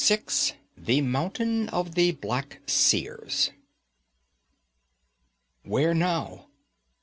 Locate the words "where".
5.61-5.93